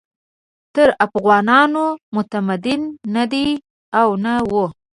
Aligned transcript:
تر 0.75 0.87
افغانانو 1.05 1.85
متمدن 2.15 2.81
نه 3.15 3.23
دي 3.31 3.47
او 3.99 4.09
نه 4.23 4.33
وو. 4.51 4.65